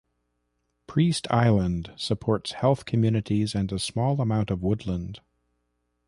Priest 0.87 1.27
Island 1.29 1.93
supports 1.95 2.53
heath 2.63 2.85
communities 2.87 3.53
and 3.53 3.71
a 3.71 3.77
small 3.77 4.19
amount 4.19 4.49
of 4.49 4.63
woodland. 4.63 5.19